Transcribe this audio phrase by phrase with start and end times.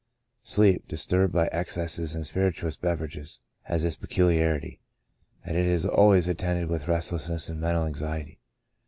[0.41, 4.79] Sleep, disturbed by excesses in spirituous beverages, has this peculiarity,
[5.45, 8.39] that it is always attended with restlessness and mental anxiety.